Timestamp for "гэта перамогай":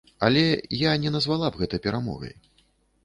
1.65-2.33